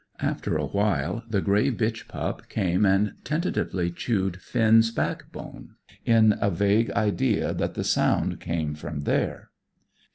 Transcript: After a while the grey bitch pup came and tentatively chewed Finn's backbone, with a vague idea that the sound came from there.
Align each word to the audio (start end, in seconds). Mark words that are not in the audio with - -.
After 0.19 0.57
a 0.57 0.65
while 0.65 1.23
the 1.29 1.41
grey 1.41 1.69
bitch 1.69 2.07
pup 2.07 2.49
came 2.49 2.87
and 2.87 3.13
tentatively 3.23 3.91
chewed 3.91 4.41
Finn's 4.41 4.89
backbone, 4.89 5.75
with 6.07 6.33
a 6.41 6.49
vague 6.49 6.89
idea 6.93 7.53
that 7.53 7.75
the 7.75 7.83
sound 7.83 8.39
came 8.39 8.73
from 8.73 9.01
there. 9.01 9.51